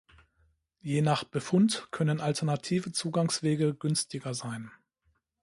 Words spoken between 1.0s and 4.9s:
nach Befund können alternative Zugangswege günstiger sein.